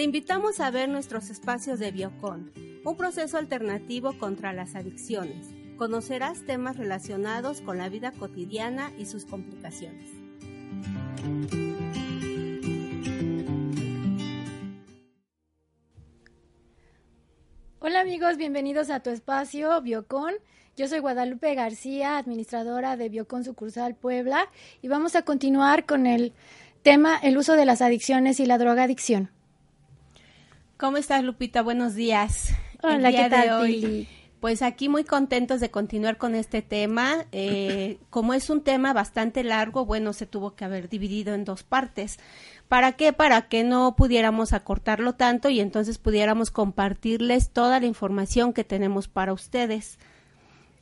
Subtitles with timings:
[0.00, 2.50] Te invitamos a ver nuestros espacios de Biocon,
[2.86, 5.48] un proceso alternativo contra las adicciones.
[5.76, 10.08] Conocerás temas relacionados con la vida cotidiana y sus complicaciones.
[17.80, 20.32] Hola amigos, bienvenidos a tu espacio Biocon.
[20.78, 24.48] Yo soy Guadalupe García, administradora de Biocon Sucursal Puebla,
[24.80, 26.32] y vamos a continuar con el
[26.82, 29.28] tema el uso de las adicciones y la drogadicción.
[30.80, 31.60] ¿Cómo estás, Lupita?
[31.60, 32.54] Buenos días.
[32.82, 34.08] Hola, ¿qué tal?
[34.40, 37.26] Pues aquí muy contentos de continuar con este tema.
[37.32, 41.64] Eh, como es un tema bastante largo, bueno, se tuvo que haber dividido en dos
[41.64, 42.18] partes.
[42.66, 43.12] ¿Para qué?
[43.12, 49.06] Para que no pudiéramos acortarlo tanto y entonces pudiéramos compartirles toda la información que tenemos
[49.06, 49.98] para ustedes.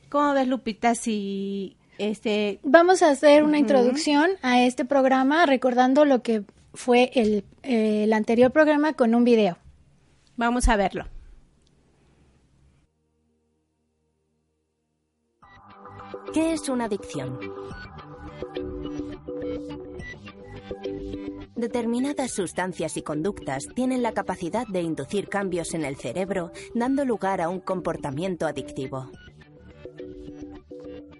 [0.07, 0.95] ¿Cómo ves, Lupita?
[0.95, 7.43] Si este vamos a hacer una introducción a este programa recordando lo que fue el,
[7.63, 9.57] el anterior programa con un video.
[10.39, 11.03] Vamos a verlo.
[16.33, 17.37] ¿Qué es una adicción?
[21.57, 27.41] Determinadas sustancias y conductas tienen la capacidad de inducir cambios en el cerebro, dando lugar
[27.41, 29.11] a un comportamiento adictivo.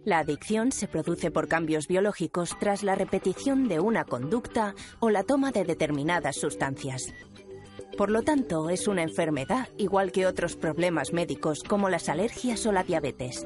[0.06, 5.24] La adicción se produce por cambios biológicos tras la repetición de una conducta o la
[5.24, 7.14] toma de determinadas sustancias.
[7.98, 12.72] Por lo tanto, es una enfermedad igual que otros problemas médicos como las alergias o
[12.72, 13.46] la diabetes.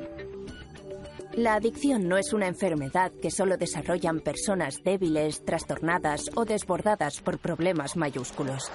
[1.33, 7.39] La adicción no es una enfermedad que solo desarrollan personas débiles, trastornadas o desbordadas por
[7.39, 8.71] problemas mayúsculos.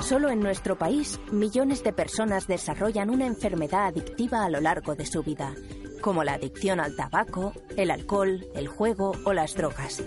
[0.00, 5.06] Solo en nuestro país, millones de personas desarrollan una enfermedad adictiva a lo largo de
[5.06, 5.54] su vida,
[6.00, 10.02] como la adicción al tabaco, el alcohol, el juego o las drogas.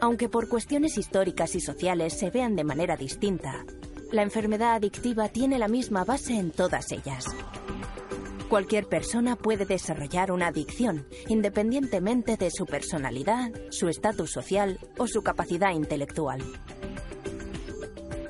[0.00, 3.64] Aunque por cuestiones históricas y sociales se vean de manera distinta,
[4.12, 7.24] la enfermedad adictiva tiene la misma base en todas ellas.
[8.48, 15.22] Cualquier persona puede desarrollar una adicción, independientemente de su personalidad, su estatus social o su
[15.22, 16.40] capacidad intelectual.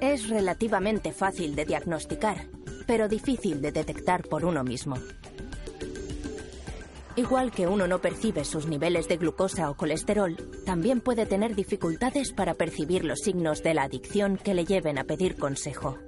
[0.00, 2.48] Es relativamente fácil de diagnosticar,
[2.86, 4.96] pero difícil de detectar por uno mismo.
[7.18, 12.32] Igual que uno no percibe sus niveles de glucosa o colesterol, también puede tener dificultades
[12.32, 15.98] para percibir los signos de la adicción que le lleven a pedir consejo.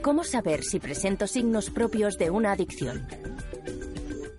[0.00, 3.06] ¿Cómo saber si presento signos propios de una adicción?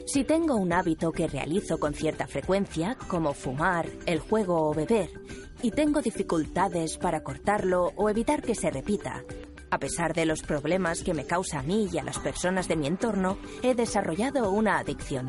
[0.07, 5.11] Si tengo un hábito que realizo con cierta frecuencia, como fumar, el juego o beber,
[5.61, 9.23] y tengo dificultades para cortarlo o evitar que se repita,
[9.75, 12.77] a pesar de los problemas que me causa a mí y a las personas de
[12.77, 15.27] mi entorno, he desarrollado una adicción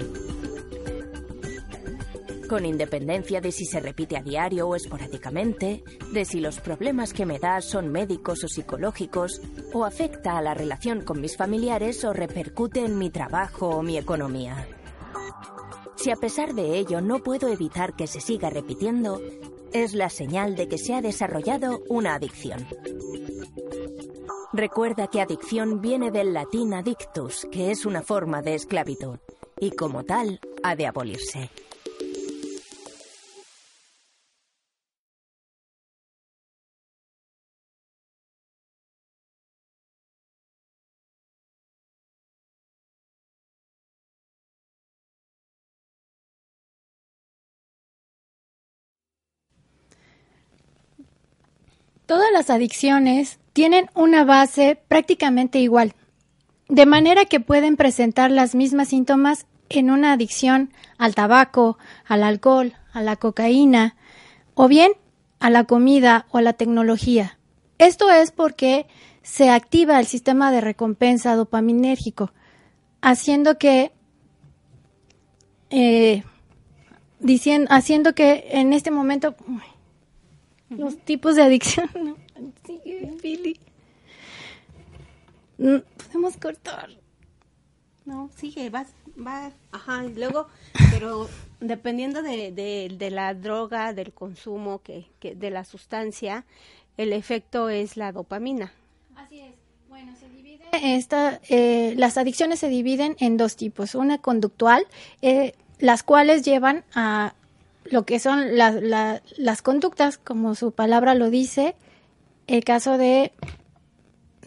[2.49, 7.27] con independencia de si se repite a diario o esporádicamente, de si los problemas que
[7.27, 9.41] me da son médicos o psicológicos,
[9.73, 13.99] o afecta a la relación con mis familiares o repercute en mi trabajo o mi
[13.99, 14.69] economía.
[15.97, 19.21] Si a pesar de ello no puedo evitar que se siga repitiendo,
[19.73, 22.65] es la señal de que se ha desarrollado una adicción.
[24.57, 29.19] Recuerda que adicción viene del latín adictus, que es una forma de esclavitud,
[29.61, 31.51] y como tal ha de abolirse.
[52.07, 55.95] Todas las adicciones tienen una base prácticamente igual,
[56.69, 62.75] de manera que pueden presentar las mismas síntomas en una adicción al tabaco, al alcohol,
[62.93, 63.97] a la cocaína
[64.53, 64.93] o bien
[65.41, 67.39] a la comida o a la tecnología.
[67.79, 68.89] Esto es porque
[69.23, 72.35] se activa el sistema de recompensa dopaminérgico,
[73.01, 73.91] haciendo que
[75.71, 76.25] eh,
[77.21, 79.35] diciendo, haciendo que en este momento
[80.69, 81.89] los tipos de adicción.
[81.95, 82.26] No,
[82.65, 83.59] sigue, Billy.
[85.59, 86.91] Mm, podemos cortar.
[88.05, 88.89] No, sigue, vas,
[89.19, 90.47] va, ajá, y luego,
[90.93, 91.29] pero
[91.61, 96.45] dependiendo de, de, la droga, del consumo, que, que, de la sustancia,
[96.97, 98.73] el efecto es la dopamina.
[99.17, 99.55] Así es.
[99.89, 103.95] Bueno, se divide esta, eh, las adicciones se dividen en dos tipos.
[103.95, 104.87] Una conductual,
[105.23, 107.35] eh, las cuales llevan a
[107.85, 111.77] lo que son las conductas, como su palabra lo dice,
[112.47, 113.33] el caso de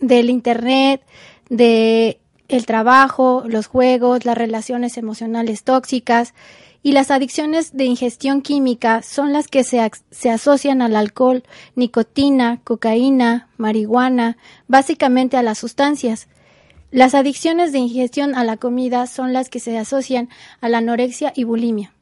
[0.01, 1.01] del internet,
[1.49, 6.33] de el trabajo, los juegos, las relaciones emocionales tóxicas
[6.81, 11.43] y las adicciones de ingestión química son las que se, se, asocian al alcohol,
[11.75, 14.37] nicotina, cocaína, marihuana,
[14.67, 16.27] básicamente a las sustancias.
[16.89, 20.29] Las adicciones de ingestión a la comida son las que se asocian
[20.61, 21.93] a la anorexia y bulimia.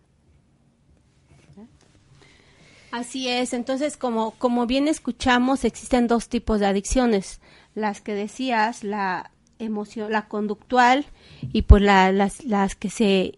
[2.92, 7.42] Así es, entonces como, como bien escuchamos, existen dos tipos de adicciones,
[7.76, 11.06] las que decías, la emoción, la conductual
[11.54, 13.38] y pues la, las, las que se,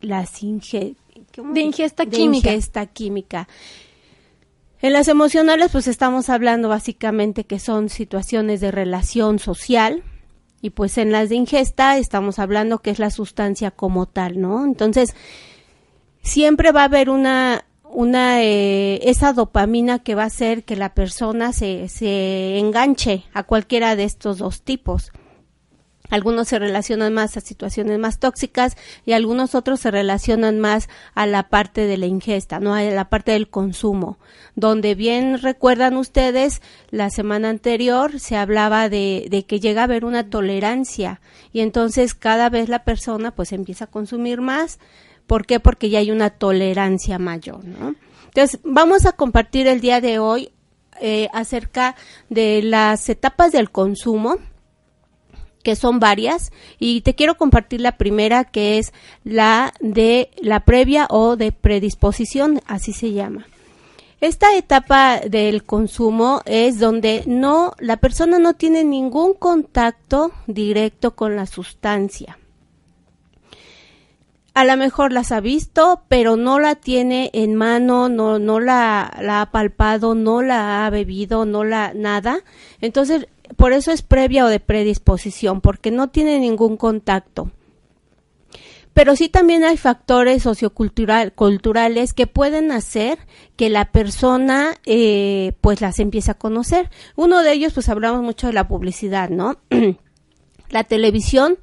[0.00, 0.96] las inge,
[1.36, 2.50] de ingesta química.
[2.50, 3.48] ingesta química.
[4.80, 10.02] En las emocionales pues estamos hablando básicamente que son situaciones de relación social,
[10.64, 14.64] y pues en las de ingesta estamos hablando que es la sustancia como tal, ¿no?
[14.64, 15.14] Entonces,
[16.22, 20.94] siempre va a haber una una eh, esa dopamina que va a hacer que la
[20.94, 25.12] persona se, se enganche a cualquiera de estos dos tipos.
[26.10, 28.76] Algunos se relacionan más a situaciones más tóxicas
[29.06, 33.08] y algunos otros se relacionan más a la parte de la ingesta, no a la
[33.08, 34.18] parte del consumo.
[34.54, 40.04] Donde bien recuerdan ustedes, la semana anterior se hablaba de, de que llega a haber
[40.04, 41.20] una tolerancia
[41.52, 44.78] y entonces cada vez la persona pues empieza a consumir más
[45.26, 45.60] ¿Por qué?
[45.60, 47.94] Porque ya hay una tolerancia mayor, ¿no?
[48.26, 50.50] Entonces, vamos a compartir el día de hoy
[51.00, 51.96] eh, acerca
[52.28, 54.36] de las etapas del consumo,
[55.62, 58.92] que son varias, y te quiero compartir la primera, que es
[59.22, 63.46] la de la previa o de predisposición, así se llama.
[64.20, 71.36] Esta etapa del consumo es donde no la persona no tiene ningún contacto directo con
[71.36, 72.38] la sustancia
[74.54, 79.12] a lo mejor las ha visto, pero no la tiene en mano, no, no la,
[79.20, 82.38] la ha palpado, no la ha bebido, no la nada.
[82.80, 87.50] Entonces, por eso es previa o de predisposición, porque no tiene ningún contacto.
[88.92, 93.18] Pero sí también hay factores socioculturales que pueden hacer
[93.56, 96.90] que la persona eh, pues las empiece a conocer.
[97.16, 99.58] Uno de ellos, pues hablamos mucho de la publicidad, ¿no?
[100.70, 101.58] la televisión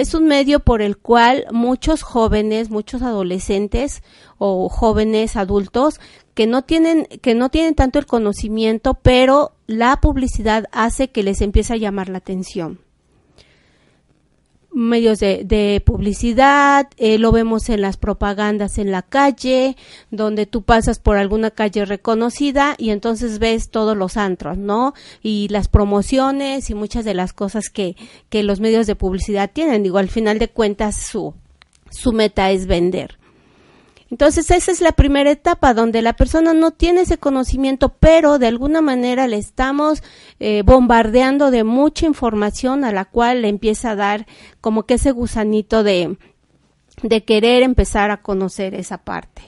[0.00, 4.02] es un medio por el cual muchos jóvenes, muchos adolescentes
[4.38, 6.00] o jóvenes adultos
[6.34, 11.40] que no tienen que no tienen tanto el conocimiento, pero la publicidad hace que les
[11.40, 12.78] empiece a llamar la atención
[14.78, 19.76] medios de, publicidad, eh, lo vemos en las propagandas en la calle,
[20.10, 24.94] donde tú pasas por alguna calle reconocida y entonces ves todos los antros, ¿no?
[25.22, 27.96] Y las promociones y muchas de las cosas que,
[28.28, 29.82] que los medios de publicidad tienen.
[29.82, 31.34] Digo, al final de cuentas su,
[31.90, 33.17] su meta es vender.
[34.10, 38.46] Entonces esa es la primera etapa donde la persona no tiene ese conocimiento, pero de
[38.46, 40.02] alguna manera le estamos
[40.40, 44.26] eh, bombardeando de mucha información a la cual le empieza a dar
[44.60, 46.16] como que ese gusanito de,
[47.02, 49.42] de querer empezar a conocer esa parte.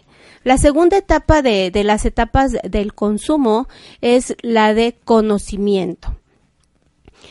[0.44, 3.68] La segunda etapa de, de las etapas del consumo
[4.00, 6.16] es la de conocimiento.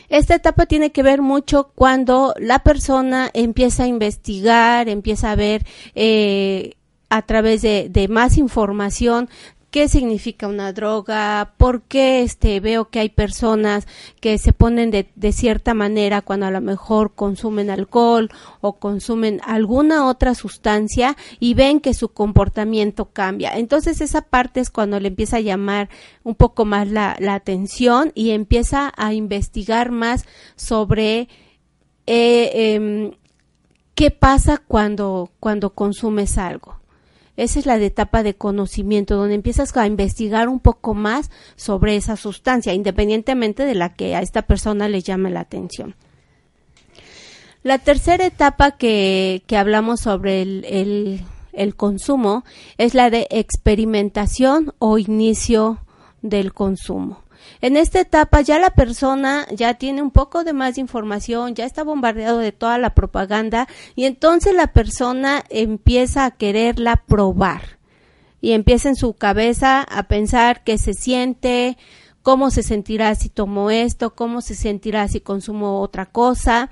[0.10, 5.66] Esta etapa tiene que ver mucho cuando la persona empieza a investigar, empieza a ver
[5.94, 6.74] eh,
[7.10, 9.30] a través de, de más información
[9.72, 13.88] qué significa una droga, por qué este veo que hay personas
[14.20, 18.30] que se ponen de, de, cierta manera cuando a lo mejor consumen alcohol
[18.62, 23.58] o consumen alguna otra sustancia y ven que su comportamiento cambia.
[23.58, 25.90] Entonces esa parte es cuando le empieza a llamar
[26.24, 30.26] un poco más la, la atención y empieza a investigar más
[30.56, 31.30] sobre
[32.08, 33.18] eh, eh,
[33.94, 36.79] qué pasa cuando, cuando consumes algo.
[37.40, 42.18] Esa es la etapa de conocimiento, donde empiezas a investigar un poco más sobre esa
[42.18, 45.96] sustancia, independientemente de la que a esta persona le llame la atención.
[47.64, 51.22] La tercera etapa que, que hablamos sobre el, el,
[51.54, 52.44] el consumo
[52.78, 55.80] es la de experimentación o inicio
[56.22, 57.24] del consumo.
[57.62, 61.84] En esta etapa ya la persona ya tiene un poco de más información, ya está
[61.84, 67.80] bombardeado de toda la propaganda y entonces la persona empieza a quererla probar
[68.42, 71.78] y empieza en su cabeza a pensar qué se siente,
[72.22, 76.70] cómo se sentirá si tomo esto, cómo se sentirá si consumo otra cosa.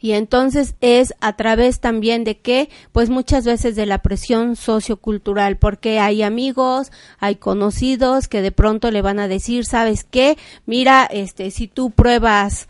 [0.00, 5.56] Y entonces es a través también de que, pues muchas veces de la presión sociocultural,
[5.58, 10.38] porque hay amigos, hay conocidos que de pronto le van a decir, ¿sabes qué?
[10.66, 12.68] Mira, este, si tú pruebas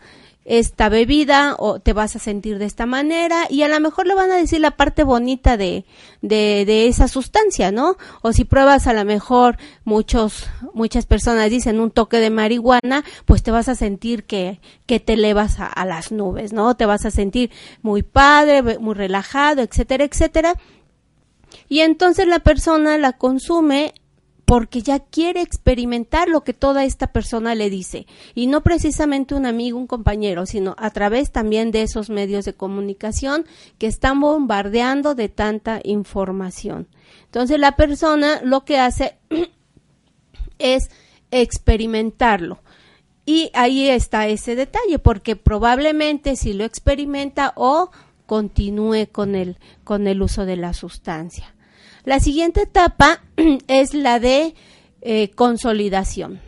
[0.51, 4.15] esta bebida o te vas a sentir de esta manera y a lo mejor le
[4.15, 5.85] van a decir la parte bonita de,
[6.21, 7.95] de, de, esa sustancia, ¿no?
[8.21, 13.43] O si pruebas a lo mejor muchos, muchas personas dicen un toque de marihuana, pues
[13.43, 16.75] te vas a sentir que, que te elevas a, las nubes, ¿no?
[16.75, 17.49] Te vas a sentir
[17.81, 20.55] muy padre, muy relajado, etcétera, etcétera.
[21.69, 23.93] Y entonces la persona la consume
[24.51, 28.05] porque ya quiere experimentar lo que toda esta persona le dice
[28.35, 32.53] y no precisamente un amigo, un compañero, sino a través también de esos medios de
[32.53, 33.45] comunicación
[33.77, 36.89] que están bombardeando de tanta información.
[37.27, 39.17] Entonces la persona lo que hace
[40.59, 40.89] es
[41.31, 42.59] experimentarlo.
[43.25, 47.89] Y ahí está ese detalle, porque probablemente si lo experimenta o
[48.25, 51.55] continúe con el, con el uso de la sustancia.
[52.03, 53.21] La siguiente etapa
[53.67, 54.55] es la de
[55.01, 56.39] eh, consolidación.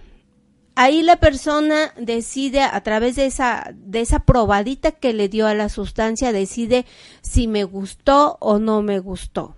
[0.76, 5.54] Ahí la persona decide a través de esa, de esa probadita que le dio a
[5.54, 6.86] la sustancia, decide
[7.22, 9.56] si me gustó o no me gustó.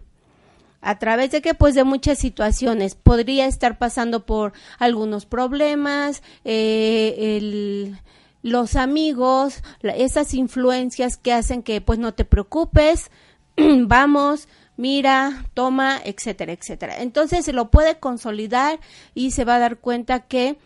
[0.82, 7.16] A través de que, pues, de muchas situaciones podría estar pasando por algunos problemas, eh,
[7.38, 7.98] el,
[8.44, 13.10] los amigos, esas influencias que hacen que, pues, no te preocupes,
[13.58, 17.02] vamos, mira, toma, etcétera, etcétera.
[17.02, 18.80] Entonces se lo puede consolidar
[19.14, 20.58] y se va a dar cuenta que,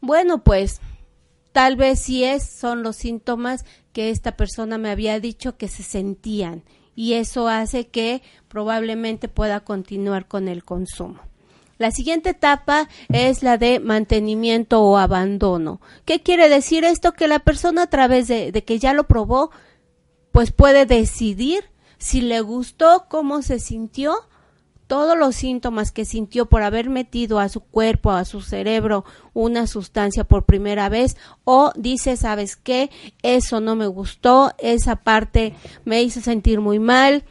[0.00, 0.80] bueno, pues
[1.52, 5.82] tal vez sí es, son los síntomas que esta persona me había dicho que se
[5.82, 6.64] sentían
[6.96, 11.20] y eso hace que probablemente pueda continuar con el consumo.
[11.76, 15.80] La siguiente etapa es la de mantenimiento o abandono.
[16.04, 17.12] ¿Qué quiere decir esto?
[17.12, 19.50] Que la persona a través de, de que ya lo probó,
[20.30, 21.64] pues puede decidir
[22.04, 24.14] si le gustó cómo se sintió,
[24.86, 29.66] todos los síntomas que sintió por haber metido a su cuerpo, a su cerebro, una
[29.66, 32.90] sustancia por primera vez, o dice, ¿sabes qué?
[33.22, 35.54] Eso no me gustó, esa parte
[35.86, 37.24] me hizo sentir muy mal,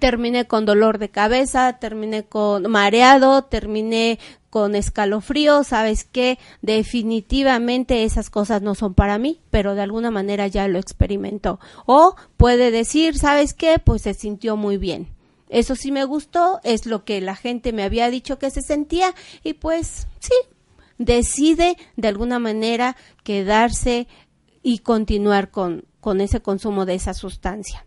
[0.00, 4.18] terminé con dolor de cabeza, terminé con mareado, terminé
[4.50, 10.46] con escalofrío, sabes que definitivamente esas cosas no son para mí, pero de alguna manera
[10.46, 11.60] ya lo experimentó.
[11.86, 15.08] O puede decir, sabes qué, pues se sintió muy bien.
[15.50, 19.14] Eso sí me gustó, es lo que la gente me había dicho que se sentía
[19.42, 20.34] y pues sí,
[20.98, 24.08] decide de alguna manera quedarse
[24.62, 27.86] y continuar con, con ese consumo de esa sustancia.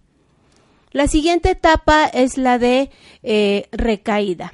[0.91, 2.89] La siguiente etapa es la de
[3.23, 4.51] eh, recaída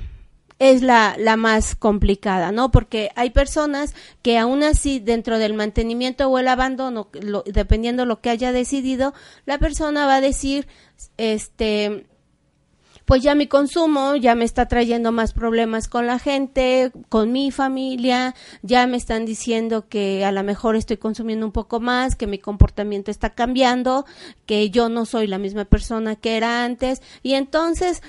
[0.59, 2.71] es la, la más complicada, ¿no?
[2.71, 8.21] Porque hay personas que aún así dentro del mantenimiento o el abandono, lo, dependiendo lo
[8.21, 9.13] que haya decidido,
[9.45, 10.67] la persona va a decir,
[11.17, 12.07] este,
[13.07, 17.51] pues ya mi consumo ya me está trayendo más problemas con la gente, con mi
[17.51, 22.27] familia, ya me están diciendo que a lo mejor estoy consumiendo un poco más, que
[22.27, 24.05] mi comportamiento está cambiando,
[24.45, 28.01] que yo no soy la misma persona que era antes y entonces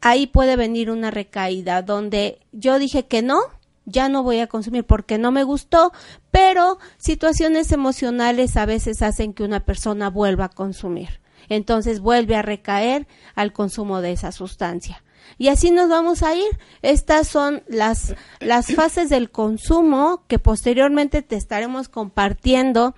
[0.00, 3.40] ahí puede venir una recaída donde yo dije que no,
[3.84, 5.92] ya no voy a consumir porque no me gustó,
[6.30, 11.20] pero situaciones emocionales a veces hacen que una persona vuelva a consumir.
[11.48, 15.02] Entonces vuelve a recaer al consumo de esa sustancia.
[15.38, 16.58] Y así nos vamos a ir.
[16.82, 22.94] Estas son las, las fases del consumo que posteriormente te estaremos compartiendo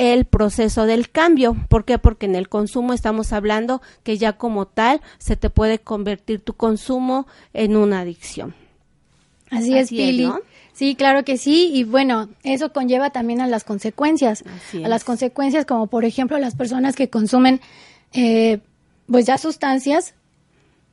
[0.00, 1.54] el proceso del cambio.
[1.68, 1.98] ¿Por qué?
[1.98, 6.54] Porque en el consumo estamos hablando que ya como tal se te puede convertir tu
[6.54, 8.54] consumo en una adicción.
[9.50, 10.32] Así, es, Pili.
[10.72, 11.70] Sí, claro que sí.
[11.74, 14.42] Y bueno, eso conlleva también a las consecuencias.
[14.82, 17.60] A las consecuencias como por ejemplo las personas que consumen
[18.14, 18.60] eh,
[19.06, 20.14] pues ya sustancias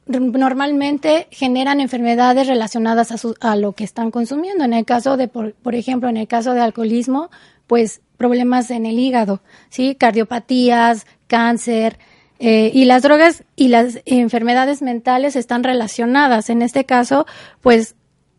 [0.06, 4.66] normalmente generan enfermedades relacionadas a, a, lo que están consumiendo.
[4.66, 7.30] En el caso de, por, por ejemplo, en el caso de alcoholismo,
[7.68, 9.96] pues problemas en el hígado, ¿sí?
[9.96, 11.98] Cardiopatías, cáncer,
[12.40, 16.50] eh, y las drogas y las enfermedades mentales están relacionadas.
[16.50, 17.26] En este caso,
[17.62, 17.96] pues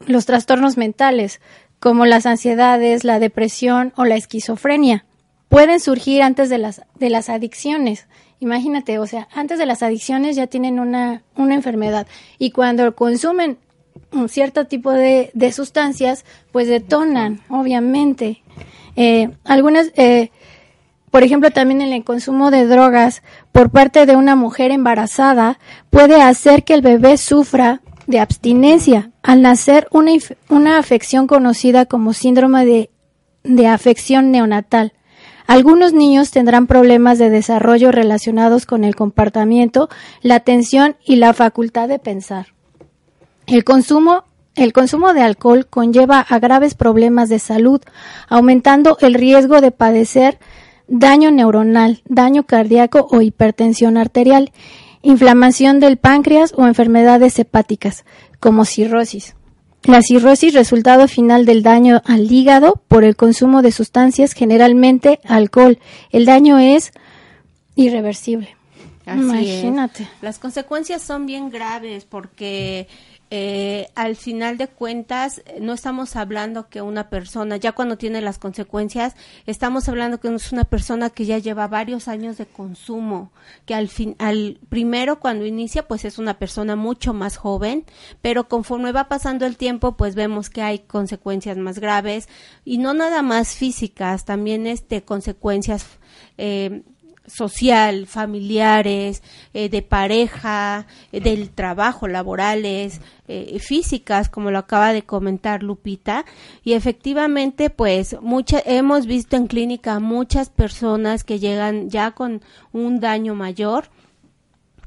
[0.07, 1.41] los trastornos mentales,
[1.81, 5.05] como las ansiedades, la depresión o la esquizofrenia,
[5.49, 8.07] pueden surgir antes de las, de las adicciones.
[8.41, 12.07] Imagínate, o sea, antes de las adicciones ya tienen una, una enfermedad
[12.39, 13.59] y cuando consumen
[14.13, 18.43] un cierto tipo de, de sustancias, pues detonan, obviamente.
[19.01, 20.33] Eh, algunas, eh,
[21.13, 26.21] por ejemplo, también en el consumo de drogas por parte de una mujer embarazada puede
[26.21, 30.11] hacer que el bebé sufra de abstinencia al nacer una,
[30.49, 32.91] una afección conocida como síndrome de,
[33.45, 34.95] de afección neonatal.
[35.47, 39.89] Algunos niños tendrán problemas de desarrollo relacionados con el comportamiento,
[40.23, 42.49] la atención y la facultad de pensar.
[43.47, 44.25] El consumo
[44.59, 47.81] el consumo de alcohol conlleva a graves problemas de salud,
[48.29, 50.39] aumentando el riesgo de padecer
[50.89, 54.53] daño neuronal, daño cardíaco o hipertensión arterial,
[55.03, 58.05] inflamación del páncreas o enfermedades hepáticas,
[58.41, 59.35] como cirrosis.
[59.85, 65.79] La cirrosis resultado final del daño al hígado por el consumo de sustancias, generalmente alcohol.
[66.11, 66.93] El daño es
[67.77, 68.57] irreversible.
[69.07, 70.09] Imagínate.
[70.21, 72.89] Las consecuencias son bien graves porque
[73.31, 78.39] eh, al final de cuentas no estamos hablando que una persona, ya cuando tiene las
[78.39, 83.31] consecuencias, estamos hablando que es una persona que ya lleva varios años de consumo,
[83.67, 87.85] que al fin, al primero cuando inicia, pues es una persona mucho más joven,
[88.23, 92.29] pero conforme va pasando el tiempo, pues vemos que hay consecuencias más graves
[92.65, 95.87] y no nada más físicas, también este consecuencias
[96.39, 96.83] eh,
[97.29, 99.23] social, familiares,
[99.55, 106.25] eh, de pareja, eh, del trabajo, laborales, eh, físicas, como lo acaba de comentar Lupita.
[106.65, 112.43] Y efectivamente, pues, mucha, hemos visto en clínica muchas personas que llegan ya con
[112.73, 113.91] un daño mayor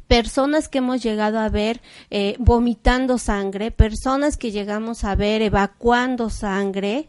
[0.08, 1.80] personas que hemos llegado a ver
[2.38, 7.08] vomitando sangre, personas que llegamos a ver evacuando sangre,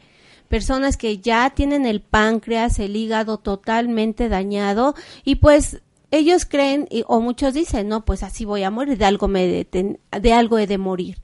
[0.52, 4.94] personas que ya tienen el páncreas, el hígado totalmente dañado
[5.24, 5.80] y pues
[6.10, 9.98] ellos creen o muchos dicen, no, pues así voy a morir, de algo, me de,
[10.20, 11.22] de algo he de morir.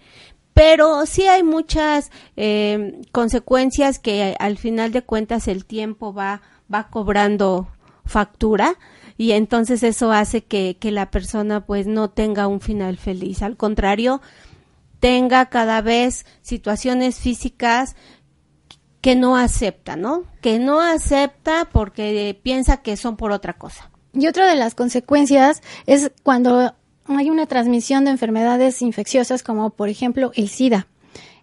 [0.54, 6.40] Pero sí hay muchas eh, consecuencias que al final de cuentas el tiempo va,
[6.72, 7.68] va cobrando
[8.06, 8.78] factura
[9.18, 13.42] y entonces eso hace que, que la persona pues no tenga un final feliz.
[13.42, 14.22] Al contrario,
[15.00, 17.94] tenga cada vez situaciones físicas
[19.00, 20.24] que no acepta, ¿no?
[20.40, 23.90] Que no acepta porque piensa que son por otra cosa.
[24.12, 26.74] Y otra de las consecuencias es cuando
[27.06, 30.88] hay una transmisión de enfermedades infecciosas como por ejemplo el SIDA,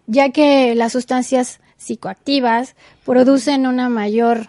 [0.06, 4.48] ya que las sustancias psicoactivas producen una mayor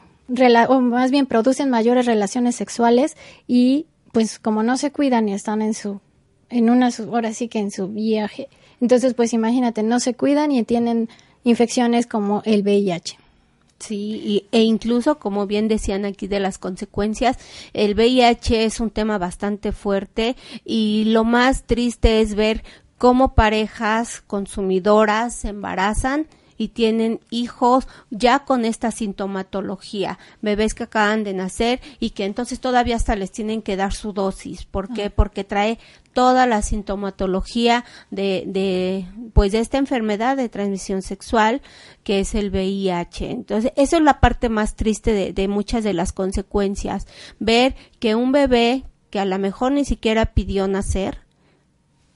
[0.68, 3.16] o más bien producen mayores relaciones sexuales
[3.48, 6.02] y pues como no se cuidan y están en su
[6.50, 8.50] en una ahora sí que en su viaje,
[8.82, 11.10] entonces pues imagínate, no se cuidan y tienen
[11.48, 13.18] infecciones como el VIH.
[13.80, 17.38] Sí, e incluso, como bien decían aquí de las consecuencias,
[17.74, 22.64] el VIH es un tema bastante fuerte y lo más triste es ver
[22.98, 26.28] cómo parejas consumidoras se embarazan
[26.58, 32.60] y tienen hijos ya con esta sintomatología, bebés que acaban de nacer y que entonces
[32.60, 34.66] todavía hasta les tienen que dar su dosis.
[34.66, 35.10] ¿Por qué?
[35.10, 35.80] Porque trae
[36.14, 41.62] toda la sintomatología de, de, pues de esta enfermedad de transmisión sexual
[42.04, 43.30] que es el VIH.
[43.30, 47.06] Entonces, eso es la parte más triste de, de muchas de las consecuencias.
[47.40, 51.20] Ver que un bebé que a lo mejor ni siquiera pidió nacer,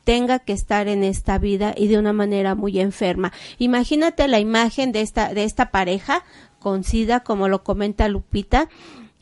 [0.04, 3.32] tenga que estar en esta vida y de una manera muy enferma.
[3.58, 6.24] Imagínate la imagen de esta, de esta pareja
[6.60, 8.70] con SIDA, como lo comenta Lupita,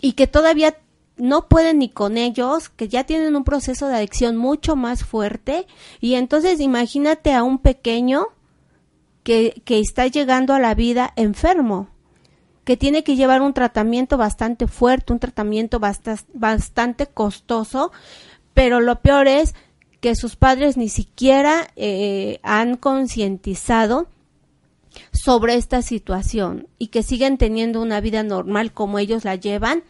[0.02, 0.78] y que todavía
[1.18, 5.68] no pueden ni con ellos, que ya tienen un proceso de adicción mucho más fuerte,
[6.00, 8.28] y entonces imagínate a un pequeño
[9.24, 11.90] que, que está llegando a la vida enfermo
[12.70, 17.92] que tiene que llevar un tratamiento bastante fuerte, un tratamiento bastante costoso,
[18.54, 19.56] pero lo peor es
[20.00, 24.08] que sus padres ni siquiera eh, han concientizado
[25.12, 29.84] sobre esta situación y que siguen teniendo una vida normal como ellos la llevan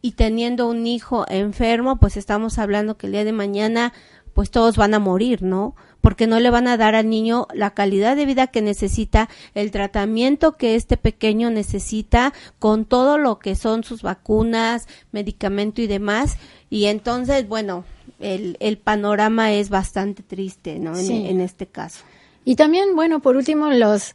[0.00, 3.92] y teniendo un hijo enfermo, pues estamos hablando que el día de mañana
[4.34, 5.76] pues todos van a morir, ¿no?
[6.04, 9.70] Porque no le van a dar al niño la calidad de vida que necesita, el
[9.70, 16.36] tratamiento que este pequeño necesita, con todo lo que son sus vacunas, medicamento y demás.
[16.68, 17.86] Y entonces, bueno,
[18.20, 20.94] el, el panorama es bastante triste, ¿no?
[20.94, 22.04] En, este caso.
[22.44, 24.14] Y también, bueno, por último, los,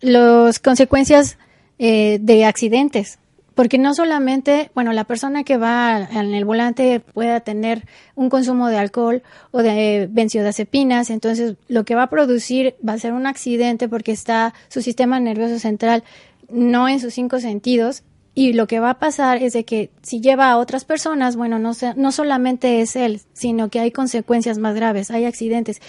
[0.00, 1.36] los consecuencias
[1.78, 3.18] eh, de accidentes.
[3.60, 8.68] Porque no solamente, bueno, la persona que va en el volante pueda tener un consumo
[8.68, 13.26] de alcohol o de benzodiazepinas, entonces lo que va a producir va a ser un
[13.26, 16.04] accidente porque está su sistema nervioso central
[16.48, 18.02] no en sus cinco sentidos
[18.34, 21.58] y lo que va a pasar es de que si lleva a otras personas, bueno,
[21.58, 25.82] no, no solamente es él, sino que hay consecuencias más graves, hay accidentes.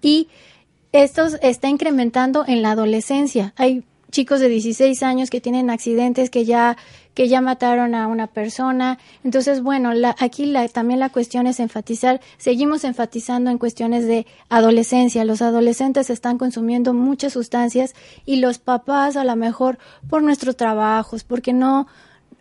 [0.00, 0.28] Y
[0.92, 3.52] esto está incrementando en la adolescencia.
[3.58, 6.76] Hay chicos de 16 años que tienen accidentes que ya
[7.14, 9.00] que ya mataron a una persona.
[9.24, 14.24] Entonces, bueno, la, aquí la, también la cuestión es enfatizar, seguimos enfatizando en cuestiones de
[14.48, 15.24] adolescencia.
[15.24, 21.24] Los adolescentes están consumiendo muchas sustancias y los papás a lo mejor por nuestros trabajos,
[21.24, 21.88] porque no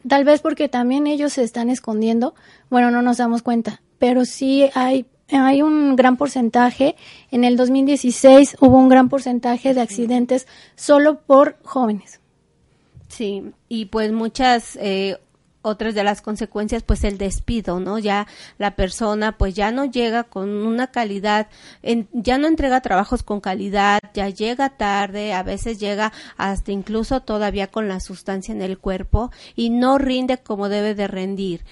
[0.08, 2.36] tal vez porque también ellos se están escondiendo,
[2.70, 6.96] bueno, no nos damos cuenta, pero sí hay hay un gran porcentaje,
[7.32, 12.22] en el 2016 hubo un gran porcentaje de accidentes solo por jóvenes.
[13.10, 15.18] Sí, y pues muchas eh,
[15.68, 20.24] otras de las consecuencias pues el despido no ya la persona pues ya no llega
[20.24, 21.48] con una calidad
[22.14, 27.68] ya no entrega trabajos con calidad ya llega tarde a veces llega hasta incluso todavía
[27.68, 31.66] con la sustancia en el cuerpo y no rinde como debe de rendir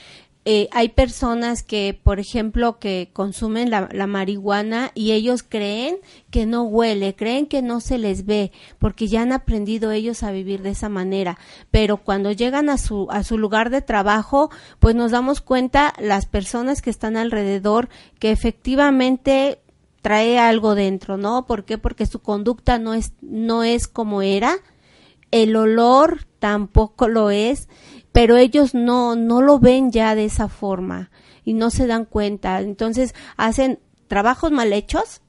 [0.48, 5.98] eh, hay personas que, por ejemplo, que consumen la, marihuana y ellos creen
[6.30, 10.32] que no huele, creen que no se les ve, porque ya han aprendido ellos a
[10.32, 11.40] vivir de esa manera.
[11.72, 16.28] Pero cuando llegan a su, a su lugar de trabajo, pues nos damos cuenta las
[16.28, 19.60] personas que están alrededor que efectivamente
[20.04, 21.48] trae algo dentro, ¿no?
[21.48, 21.80] ¿Por qué?
[21.80, 24.58] Porque su conducta no es, no es como era,
[25.32, 27.68] el olor tampoco lo es
[28.16, 31.12] pero ellos no, no lo ven ya de esa forma
[31.44, 32.62] y no se dan cuenta.
[32.62, 35.20] Entonces hacen trabajos mal hechos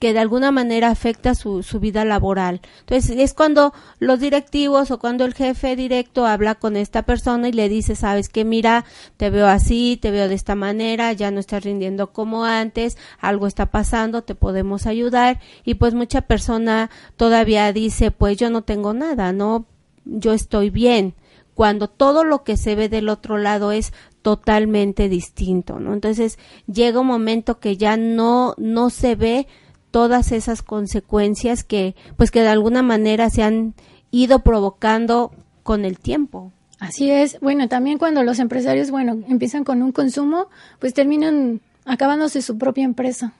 [0.00, 2.62] que de alguna manera afecta su, su vida laboral.
[2.80, 7.52] Entonces es cuando los directivos o cuando el jefe directo habla con esta persona y
[7.52, 8.86] le dice, sabes que mira,
[9.18, 13.46] te veo así, te veo de esta manera, ya no estás rindiendo como antes, algo
[13.46, 18.94] está pasando, te podemos ayudar y pues mucha persona todavía dice, pues yo no tengo
[18.94, 19.66] nada, no,
[20.06, 21.14] yo estoy bien
[21.58, 23.92] cuando todo lo que se ve del otro lado es
[24.22, 25.92] totalmente distinto, ¿no?
[25.92, 26.38] Entonces
[26.72, 29.48] llega un momento que ya no, no se ve
[29.90, 33.74] todas esas consecuencias que, pues que de alguna manera se han
[34.12, 35.32] ido provocando
[35.64, 36.52] con el tiempo.
[36.78, 37.40] Así es.
[37.40, 40.46] Bueno, también cuando los empresarios, bueno, empiezan con un consumo,
[40.78, 43.32] pues terminan acabándose su propia empresa.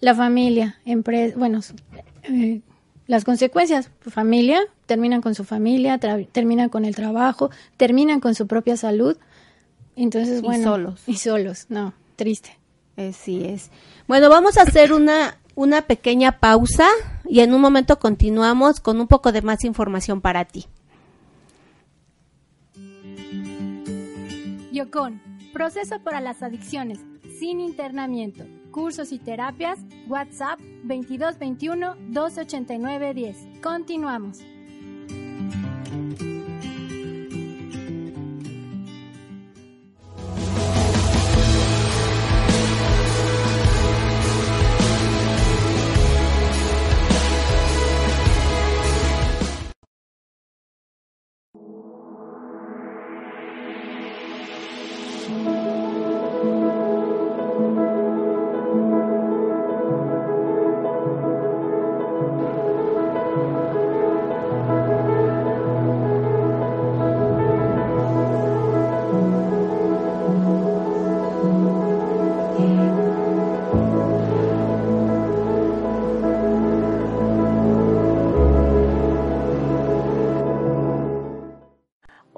[0.00, 1.60] La familia, empresa, bueno,
[2.22, 2.62] eh,
[3.08, 8.76] las consecuencias, familia, terminan con su familia, terminan con el trabajo, terminan con su propia
[8.76, 9.16] salud.
[9.96, 10.60] Entonces, bueno.
[10.60, 11.02] Y solos.
[11.06, 12.58] Y solos, no, triste.
[12.98, 13.70] Así es.
[14.06, 16.86] Bueno, vamos a hacer una, una pequeña pausa
[17.24, 20.66] y en un momento continuamos con un poco de más información para ti.
[24.70, 25.22] Yocon,
[25.54, 26.98] proceso para las adicciones,
[27.38, 33.36] sin internamiento cursos y terapias, WhatsApp 2221 289 10.
[33.62, 34.40] Continuamos.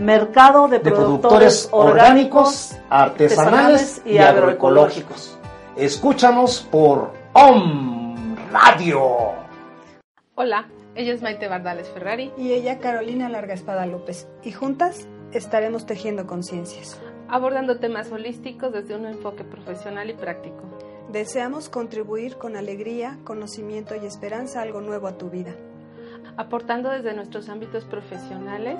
[0.00, 5.38] mercado de, productores, orgánicos, artesanales y agroecológicos.
[5.76, 9.32] Escúchanos por OM Radio.
[10.34, 12.32] Hola, ella es Maite Bardales Ferrari.
[12.38, 14.26] Y ella Carolina Larga Espada López.
[14.42, 16.98] Y juntas estaremos tejiendo conciencias.
[17.28, 20.62] Abordando temas holísticos desde un enfoque profesional y práctico.
[21.12, 25.54] Deseamos contribuir con alegría, conocimiento y esperanza algo nuevo a tu vida.
[26.38, 28.78] Aportando desde nuestros ámbitos profesionales,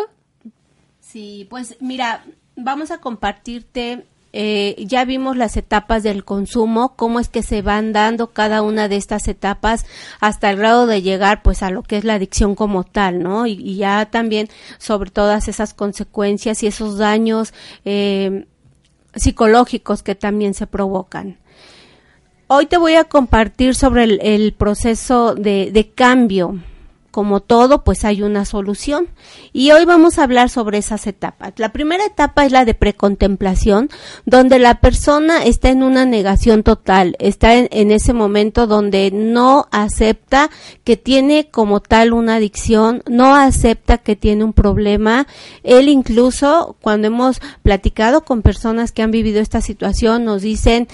[1.01, 2.23] Sí, pues mira,
[2.55, 7.91] vamos a compartirte eh, ya vimos las etapas del consumo, cómo es que se van
[7.91, 9.85] dando cada una de estas etapas
[10.21, 13.47] hasta el grado de llegar pues a lo que es la adicción como tal, ¿no?
[13.47, 18.47] Y, ya también sobre todas esas consecuencias y esos daños eh,
[19.13, 21.37] psicológicos que también se provocan.
[22.47, 26.59] Hoy te voy a compartir sobre el, proceso de, cambio
[27.09, 29.07] como todo, pues hay una solución.
[29.51, 31.53] Y hoy vamos a hablar sobre esas etapas.
[31.55, 33.89] La primera etapa es la de precontemplación,
[34.25, 40.51] donde la persona está en una negación total, está en, ese momento donde no acepta
[40.83, 45.25] que tiene como tal una adicción, no acepta que tiene un problema.
[45.63, 50.89] Él incluso, cuando hemos platicado con personas que han vivido esta situación, nos dicen,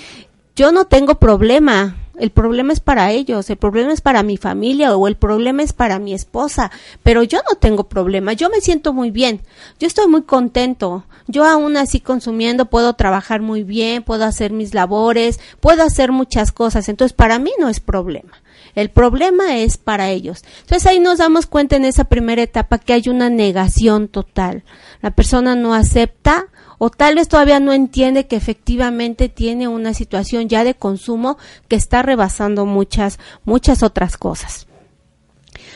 [0.62, 4.95] yo no tengo problema, el problema es para ellos, el problema es para mi familia
[4.95, 6.69] o el problema es para mi esposa,
[7.02, 9.41] pero yo no tengo problema, yo me siento muy bien,
[9.80, 14.76] yo estoy muy contento, yo aún así consumiendo puedo trabajar muy bien, puedo hacer mis
[14.76, 18.34] labores, puedo hacer muchas cosas, entonces para mí no es problema.
[18.76, 20.43] El problema es para ellos.
[20.62, 24.63] Entonces ahí nos damos cuenta en esa primera etapa que hay una negación total.
[25.02, 26.45] La persona no acepta
[26.84, 31.76] o tal vez todavía no entiende que efectivamente tiene una situación ya de consumo que
[31.76, 34.65] está rebasando muchas, muchas otras cosas.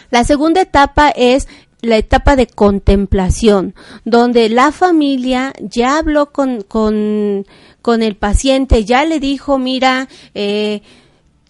[0.10, 1.48] La segunda etapa es
[1.82, 7.46] la etapa de contemplación, donde la familia ya habló con, con,
[7.84, 10.82] con el paciente, ya le dijo, mira, eh,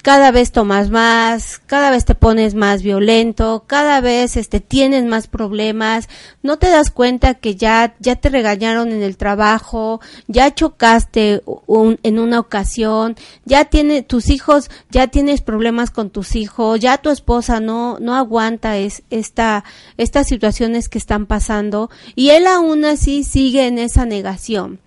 [0.05, 5.25] cada vez tomas más, cada vez te pones más violento, cada vez este tienes más
[5.25, 6.09] problemas,
[6.43, 11.41] no te das cuenta que ya ya te regañaron en el trabajo, ya chocaste
[12.03, 13.15] en una ocasión,
[13.45, 18.13] ya tiene tus hijos, ya tienes problemas con tus hijos, ya tu esposa no no
[18.13, 19.63] aguanta es esta
[19.97, 24.84] estas situaciones que están pasando y él aún así sigue en esa negación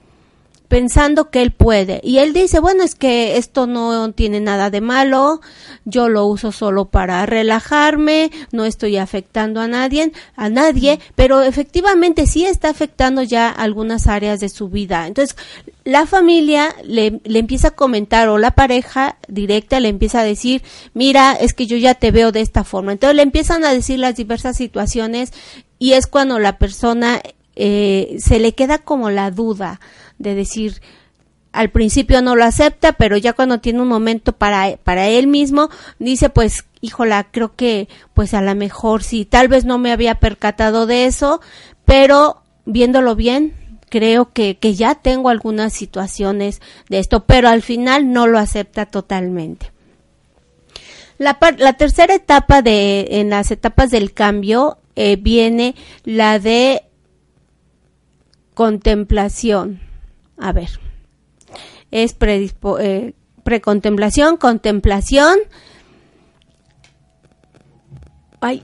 [0.68, 2.00] pensando que él puede.
[2.04, 5.40] Y él dice, bueno, es que esto no tiene nada de malo,
[5.84, 12.26] yo lo uso solo para relajarme, no estoy afectando a nadie, a nadie, pero efectivamente
[12.26, 15.06] sí está afectando ya algunas áreas de su vida.
[15.06, 15.36] Entonces,
[15.84, 20.62] la familia le, le empieza a comentar o la pareja directa le empieza a decir,
[20.92, 22.92] mira, es que yo ya te veo de esta forma.
[22.92, 25.32] Entonces le empiezan a decir las diversas situaciones
[25.78, 27.22] y es cuando la persona
[27.60, 29.80] eh, se le queda como la duda
[30.18, 30.80] de decir,
[31.52, 35.68] al principio no lo acepta, pero ya cuando tiene un momento para, para él mismo,
[35.98, 40.14] dice, pues, híjola, creo que, pues a lo mejor sí, tal vez no me había
[40.16, 41.40] percatado de eso,
[41.84, 43.54] pero viéndolo bien,
[43.88, 48.86] creo que, que ya tengo algunas situaciones de esto, pero al final no lo acepta
[48.86, 49.72] totalmente.
[51.18, 56.82] La, la tercera etapa de, en las etapas del cambio, eh, viene la de
[58.58, 59.80] contemplación
[60.36, 60.68] a ver,
[61.90, 65.36] es eh, precontemplación, contemplación,
[68.40, 68.62] ay,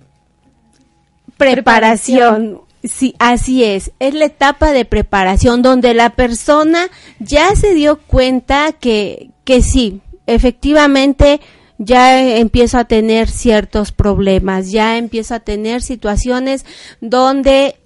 [1.37, 2.63] preparación.
[2.83, 3.93] Sí, así es.
[3.99, 10.03] Es la etapa de preparación donde la persona ya se dio cuenta que, que sí,
[10.27, 11.41] efectivamente
[11.79, 16.67] ya empiezo a tener ciertos problemas, ya empiezo a tener situaciones
[17.01, 17.77] donde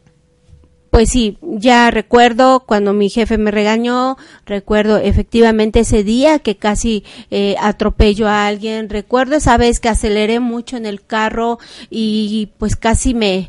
[0.98, 7.04] pues sí, ya recuerdo cuando mi jefe me regañó, recuerdo efectivamente ese día que casi
[7.30, 12.74] eh, atropello a alguien, recuerdo esa vez que aceleré mucho en el carro y pues
[12.74, 13.48] casi me,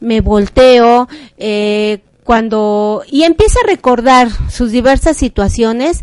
[0.00, 1.06] me volteo,
[1.38, 6.02] eh, cuando, y empieza a recordar sus diversas situaciones,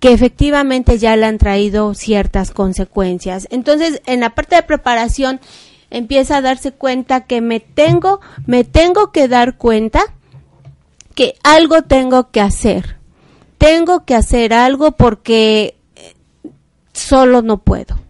[0.00, 3.48] que efectivamente ya le han traído ciertas consecuencias.
[3.50, 5.40] Entonces, en la parte de preparación,
[5.92, 10.02] empieza a darse cuenta que me tengo, me tengo que dar cuenta
[11.14, 12.96] que algo tengo que hacer.
[13.58, 16.14] Tengo que hacer algo porque eh,
[16.92, 18.00] solo no puedo.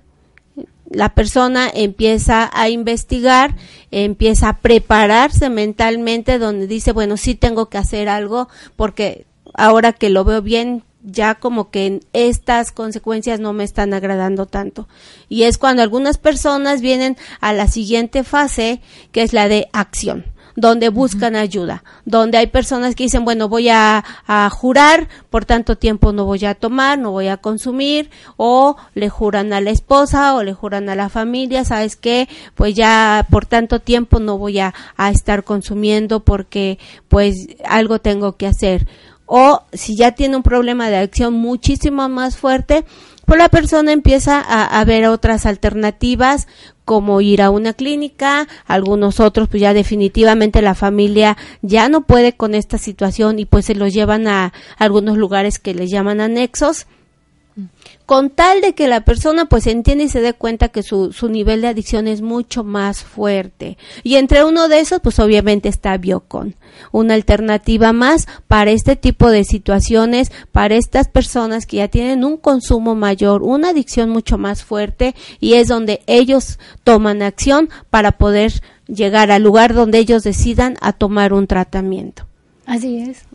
[0.88, 3.56] La persona empieza a investigar,
[3.90, 10.08] empieza a prepararse mentalmente donde dice, bueno, sí tengo que hacer algo porque ahora que
[10.08, 14.88] lo veo bien, ya como que estas consecuencias no me están agradando tanto.
[15.28, 20.24] Y es cuando algunas personas vienen a la siguiente fase, que es la de acción
[20.56, 25.76] donde buscan ayuda, donde hay personas que dicen, bueno, voy a, a, jurar, por tanto
[25.76, 30.34] tiempo no voy a tomar, no voy a consumir, o le juran a la esposa
[30.34, 34.58] o le juran a la familia, sabes qué, pues ya por tanto tiempo no voy
[34.58, 38.86] a, a estar consumiendo porque pues algo tengo que hacer
[39.34, 42.84] o si ya tiene un problema de adicción muchísimo más fuerte,
[43.24, 46.48] pues la persona empieza a, a ver otras alternativas
[46.84, 52.34] como ir a una clínica, algunos otros pues ya definitivamente la familia ya no puede
[52.34, 56.86] con esta situación y pues se los llevan a algunos lugares que les llaman anexos
[58.06, 61.28] con tal de que la persona pues entiende y se dé cuenta que su, su
[61.28, 63.78] nivel de adicción es mucho más fuerte.
[64.02, 66.56] Y entre uno de esos pues obviamente está Biocon,
[66.90, 72.36] una alternativa más para este tipo de situaciones, para estas personas que ya tienen un
[72.36, 78.52] consumo mayor, una adicción mucho más fuerte y es donde ellos toman acción para poder
[78.86, 82.26] llegar al lugar donde ellos decidan a tomar un tratamiento.
[82.72, 83.26] Así es.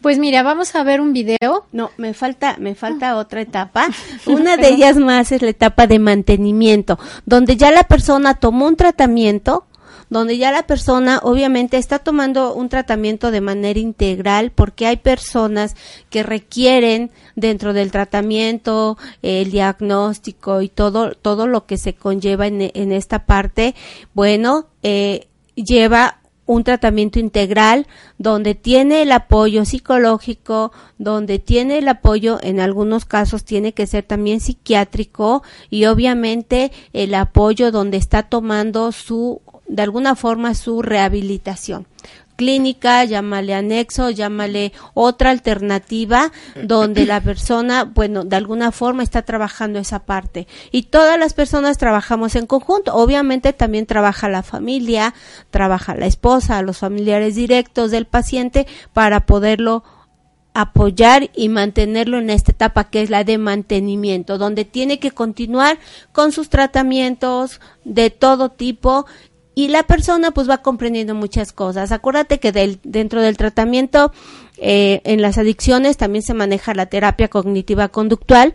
[0.00, 1.66] Pues mira, vamos a ver un video.
[1.70, 3.86] No, me falta, me falta otra etapa.
[4.26, 8.74] Una de ellas más es la etapa de mantenimiento, donde ya la persona tomó un
[8.74, 9.66] tratamiento,
[10.10, 15.76] donde ya la persona obviamente está tomando un tratamiento de manera integral, porque hay personas
[16.10, 22.72] que requieren dentro del tratamiento, el diagnóstico y todo, todo lo que se conlleva en,
[22.74, 23.76] en esta parte,
[24.12, 26.18] bueno, eh, lleva
[26.52, 27.86] un tratamiento integral
[28.18, 34.04] donde tiene el apoyo psicológico, donde tiene el apoyo, en algunos casos tiene que ser
[34.04, 41.86] también psiquiátrico y obviamente el apoyo donde está tomando su, de alguna forma, su rehabilitación
[42.42, 49.78] clínica, llámale anexo, llámale otra alternativa donde la persona, bueno, de alguna forma está trabajando
[49.78, 50.48] esa parte.
[50.72, 52.96] Y todas las personas trabajamos en conjunto.
[52.96, 55.14] Obviamente también trabaja la familia,
[55.50, 59.84] trabaja la esposa, los familiares directos del paciente para poderlo
[60.52, 65.78] apoyar y mantenerlo en esta etapa que es la de mantenimiento, donde tiene que continuar
[66.10, 69.06] con sus tratamientos de todo tipo
[69.54, 71.92] y la persona pues va comprendiendo muchas cosas.
[71.92, 74.12] Acuérdate que del, dentro del tratamiento
[74.56, 78.54] eh, en las adicciones también se maneja la terapia cognitiva conductual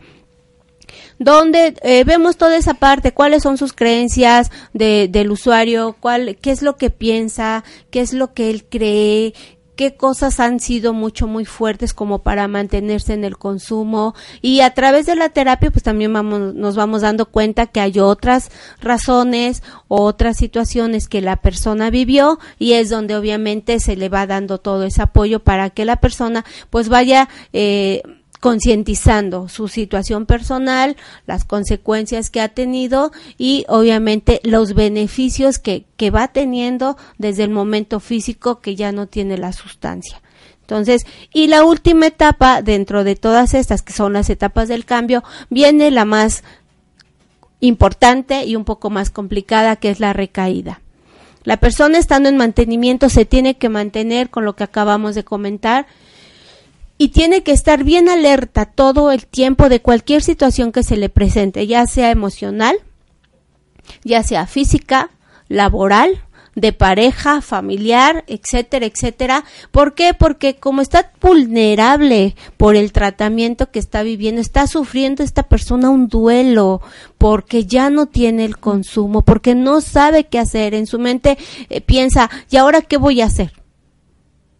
[1.19, 6.51] donde eh, vemos toda esa parte, cuáles son sus creencias de, del usuario, cuál, qué
[6.51, 9.33] es lo que piensa, qué es lo que él cree,
[9.77, 14.13] qué cosas han sido mucho muy fuertes como para mantenerse en el consumo.
[14.41, 17.99] Y a través de la terapia pues también vamos, nos vamos dando cuenta que hay
[17.99, 24.27] otras razones otras situaciones que la persona vivió y es donde obviamente se le va
[24.27, 28.01] dando todo ese apoyo para que la persona pues vaya eh,
[28.39, 30.95] concientizando su situación personal,
[31.25, 37.49] las consecuencias que ha tenido y obviamente los beneficios que, que va teniendo desde el
[37.49, 40.21] momento físico que ya no tiene la sustancia.
[40.61, 45.23] Entonces, y la última etapa dentro de todas estas, que son las etapas del cambio,
[45.49, 46.43] viene la más
[47.61, 50.81] importante y un poco más complicada, que es la recaída.
[51.43, 55.87] La persona estando en mantenimiento se tiene que mantener con lo que acabamos de comentar,
[56.97, 61.09] y tiene que estar bien alerta todo el tiempo de cualquier situación que se le
[61.09, 62.77] presente, ya sea emocional,
[64.03, 65.11] ya sea física,
[65.47, 66.23] laboral,
[66.57, 69.45] de pareja, familiar, etcétera, etcétera.
[69.69, 70.15] ¿Por qué?
[70.15, 76.07] Porque como está vulnerable por el tratamiento que está viviendo, está sufriendo esta persona un
[76.07, 76.81] duelo,
[77.19, 80.73] porque ya no tiene el consumo, porque no sabe qué hacer.
[80.73, 81.37] En su mente
[81.69, 83.53] eh, piensa, ¿y ahora qué voy a hacer?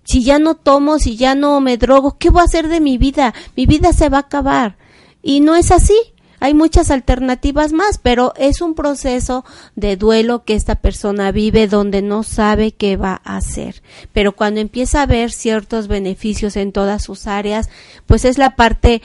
[0.08, 2.98] Si ya no tomo, si ya no me drogo, ¿qué voy a hacer de mi
[2.98, 3.34] vida?
[3.58, 4.78] Mi vida se va a acabar.
[5.22, 5.98] Y no es así.
[6.40, 9.44] Hay muchas alternativas más, pero es un proceso
[9.76, 13.84] de duelo que esta persona vive donde no sabe qué va a hacer.
[14.14, 17.70] Pero cuando empieza a ver ciertos beneficios en todas sus áreas,
[18.06, 19.02] pues es la parte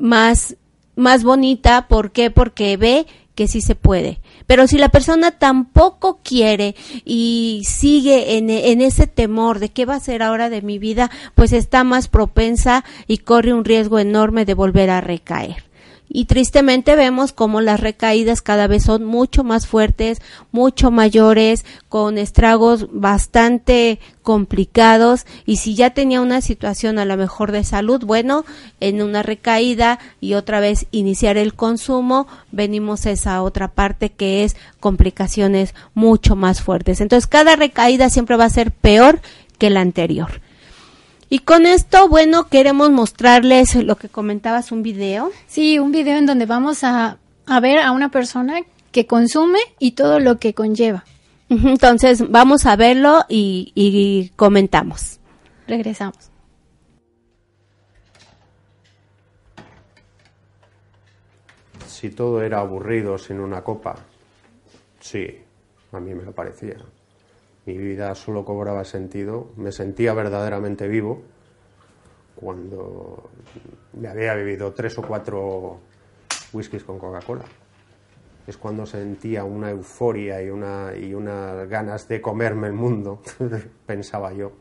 [0.00, 0.56] más
[0.96, 2.30] más bonita, ¿por qué?
[2.30, 4.20] Porque ve que sí se puede.
[4.46, 9.94] Pero si la persona tampoco quiere y sigue en, en, ese temor de qué va
[9.94, 14.44] a ser ahora de mi vida, pues está más propensa y corre un riesgo enorme
[14.44, 15.69] de volver a recaer
[16.12, 20.20] y tristemente vemos como las recaídas cada vez son mucho más fuertes,
[20.50, 27.52] mucho mayores, con estragos bastante complicados y si ya tenía una situación a lo mejor
[27.52, 28.44] de salud, bueno,
[28.80, 34.42] en una recaída y otra vez iniciar el consumo, venimos a esa otra parte que
[34.42, 37.00] es complicaciones mucho más fuertes.
[37.00, 39.20] Entonces, cada recaída siempre va a ser peor
[39.58, 40.40] que la anterior.
[41.32, 45.30] Y con esto, bueno, queremos mostrarles lo que comentabas, un video.
[45.46, 49.92] Sí, un video en donde vamos a, a ver a una persona que consume y
[49.92, 51.04] todo lo que conlleva.
[51.48, 55.20] Entonces, vamos a verlo y, y comentamos.
[55.68, 56.30] Regresamos.
[61.86, 63.94] Si todo era aburrido sin una copa,
[64.98, 65.28] sí,
[65.92, 66.74] a mí me lo parecía
[67.70, 71.22] mi vida solo cobraba sentido, me sentía verdaderamente vivo
[72.34, 73.30] cuando
[73.92, 75.78] me había vivido tres o cuatro
[76.52, 77.44] whiskies con Coca-Cola.
[78.46, 83.22] Es cuando sentía una euforia y unas ganas de comerme el mundo,
[83.86, 84.52] pensaba yo,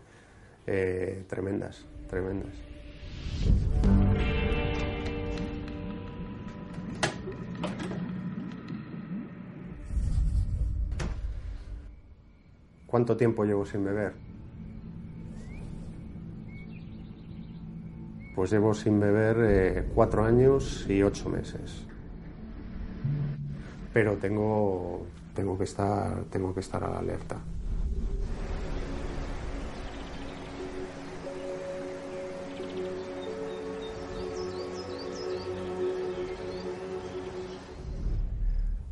[0.68, 2.54] eh, tremendas, tremendas.
[13.00, 14.12] ¿Cuánto tiempo llevo sin beber?
[18.36, 21.88] Pues llevo sin beber eh, cuatro años y ocho meses.
[23.94, 27.38] Pero tengo, tengo, que estar, tengo que estar a la alerta.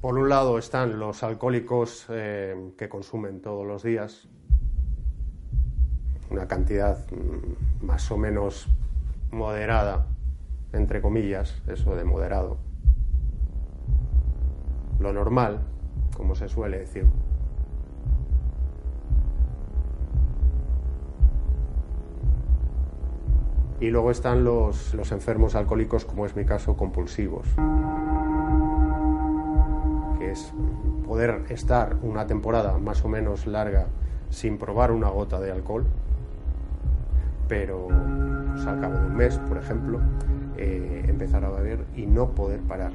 [0.07, 4.29] Por un lado están los alcohólicos eh, que consumen todos los días,
[6.29, 8.69] una cantidad mm, más o menos
[9.31, 10.07] moderada,
[10.71, 12.57] entre comillas, eso de moderado.
[15.01, 15.59] Lo normal,
[16.15, 17.05] como se suele decir.
[23.81, 27.45] Y luego están los, los enfermos alcohólicos, como es mi caso, compulsivos
[31.05, 33.87] poder estar una temporada más o menos larga
[34.29, 35.85] sin probar una gota de alcohol,
[37.47, 37.87] pero
[38.53, 39.99] pues, al cabo de un mes, por ejemplo,
[40.57, 42.91] eh, empezar a beber y no poder parar.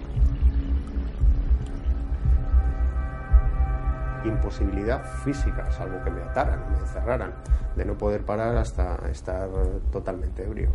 [4.24, 7.32] Imposibilidad física, salvo que me ataran, me encerraran,
[7.76, 9.48] de no poder parar hasta estar
[9.90, 10.68] totalmente ebrio.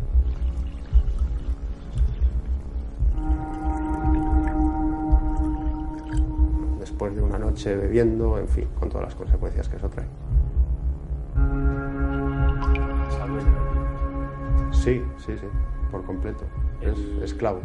[6.88, 10.06] Después de una noche bebiendo, en fin, con todas las consecuencias que eso trae.
[14.72, 15.46] Sí, sí, sí,
[15.90, 16.44] por completo.
[16.80, 17.60] Es esclavo.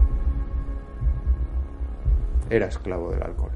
[2.49, 3.51] Era esclavo del alcohol.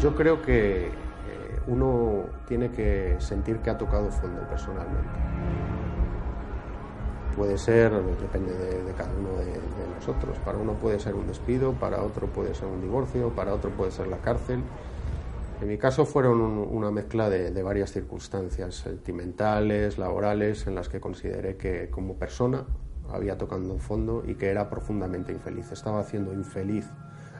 [0.00, 0.90] Yo creo que eh,
[1.68, 5.08] uno tiene que sentir que ha tocado fondo personalmente
[7.38, 9.58] puede ser, depende de, cada uno de,
[9.94, 10.36] nosotros.
[10.44, 13.92] Para uno puede ser un despido, para otro puede ser un divorcio, para otro puede
[13.92, 14.60] ser la cárcel.
[15.60, 21.56] En mi caso fueron una mezcla de, varias circunstancias sentimentales, laborales, en las que consideré
[21.56, 22.64] que como persona
[23.10, 25.70] había tocado un fondo y que era profundamente infeliz.
[25.70, 26.86] Estaba haciendo infeliz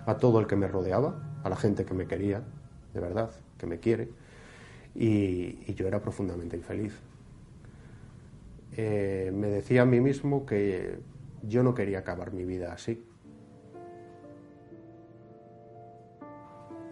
[0.07, 2.43] a todo el que me rodeaba, a la gente que me quería,
[2.95, 4.09] de verdad, que me quiere,
[4.95, 6.95] y yo era profundamente infeliz.
[8.73, 11.01] Eh, me decía a mí mismo que
[11.43, 13.05] yo no quería acabar mi vida así.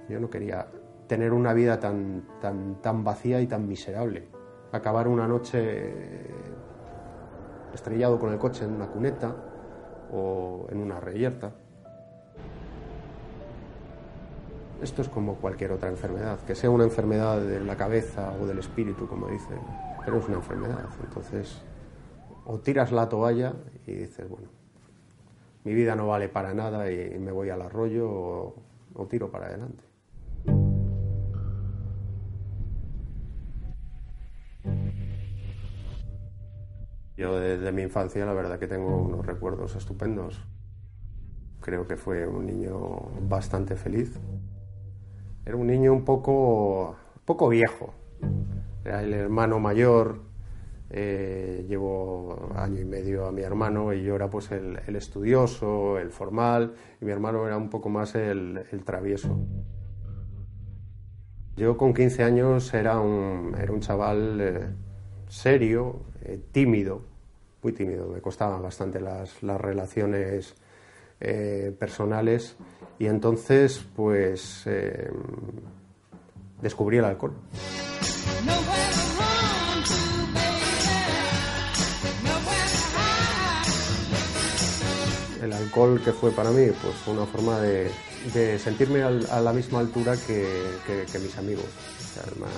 [0.09, 0.69] Yo no quería
[1.07, 4.29] tener una vida tan, tan, tan vacía y tan miserable.
[4.73, 5.93] Acabar una noche
[7.73, 9.35] estrellado con el coche en una cuneta
[10.13, 11.53] o en una reyerta.
[14.83, 18.59] Esto es como cualquier otra enfermedad, que sea una enfermedad de la cabeza o del
[18.59, 19.59] espíritu, como dicen,
[20.15, 20.89] es una enfermedad.
[21.03, 21.61] Entonces,
[22.45, 23.55] o tiras la toalla
[23.87, 24.49] y dices, bueno,
[25.65, 29.83] mi vida no vale para nada y me voy al arroyo o, tiro para adelante.
[37.17, 40.41] Yo desde mi infancia la verdad que tengo unos recuerdos estupendos.
[41.61, 42.79] Creo que fue un niño
[43.23, 44.21] bastante feliz.
[45.45, 46.95] Era un niño un poco,
[47.25, 47.93] poco viejo.
[48.87, 50.21] Era el hermano mayor,
[50.91, 56.11] eh, llevo año y medio a mi hermano y yo era pues el, estudioso, el
[56.11, 59.37] formal, y mi hermano era un poco más el, travieso.
[61.57, 64.67] Yo con 15 años era un, era un chaval eh,
[65.27, 67.03] serio, eh, tímido,
[67.65, 70.55] muy tímido, me costaban bastante las, las relaciones
[71.79, 72.59] personales
[72.99, 74.69] y entonces pues
[76.61, 77.35] descubrí el alcohol.
[85.47, 87.91] el alcohol que fue para mí, pues fue una forma de,
[88.59, 91.65] sentirme a la misma altura que, mis amigos.
[92.33, 92.51] el, más,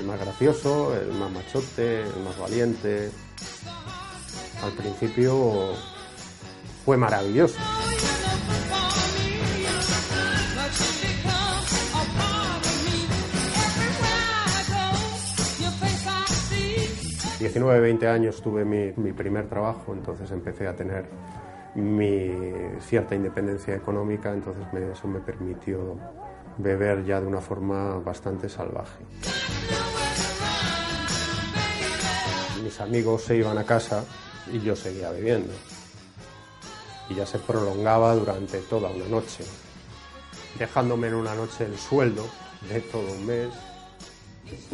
[0.00, 3.10] el más gracioso, el más machote, el más valiente.
[4.62, 5.74] Al principio
[6.84, 7.58] fue maravilloso.
[17.44, 21.04] 19, 20 años tuve mi, mi primer trabajo, entonces empecé a tener
[21.74, 22.32] mi
[22.80, 25.98] cierta independencia económica, entonces eso me permitió
[26.56, 29.04] beber ya de una forma bastante salvaje.
[32.62, 34.06] Mis amigos se iban a casa
[34.50, 35.52] y yo seguía bebiendo.
[37.10, 39.44] y ya se prolongaba durante toda una noche,
[40.58, 42.26] dejándome en una noche el sueldo
[42.70, 43.50] de todo un mes.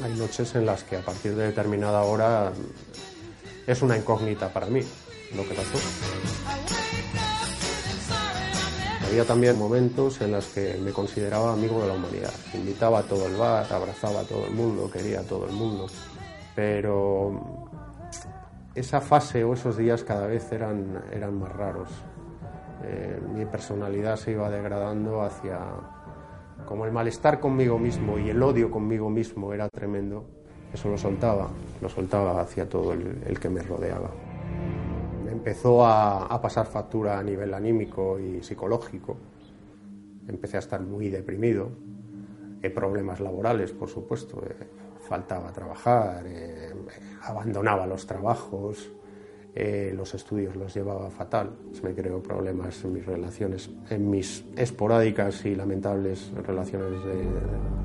[0.02, 2.52] Hay noches en las que a partir de determinada hora
[3.66, 4.80] es una incógnita para mí
[5.34, 5.78] lo que pasó.
[9.08, 12.32] Había también momentos en los que me consideraba amigo de la humanidad.
[12.54, 15.86] Invitaba a todo el bar, abrazaba a todo el mundo, quería a todo el mundo.
[16.54, 17.66] Pero
[18.74, 21.88] esa fase o esos días cada vez eran, eran más raros.
[22.84, 25.58] Eh, mi personalidad se iba degradando hacia...
[26.66, 30.24] Como el malestar conmigo mismo y el odio conmigo mismo era tremendo,
[30.72, 31.48] eso lo soltaba,
[31.80, 34.10] lo soltaba hacia todo el, que me rodeaba.
[35.30, 39.16] empezó a, pasar factura a nivel anímico y psicológico.
[40.28, 41.70] Empecé a estar muy deprimido.
[42.62, 44.42] Hay problemas laborales, por supuesto.
[44.46, 44.54] Eh,
[45.08, 46.72] faltaba trabajar, eh,
[47.22, 48.92] abandonaba los trabajos,
[49.54, 51.50] eh, los estudios los llevaba fatal.
[51.82, 57.00] Me creó problemas en mis relaciones, en mis esporádicas y lamentables relaciones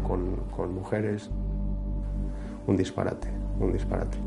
[0.08, 1.30] con, con mujeres.
[2.68, 4.18] Un disparate, un disparate.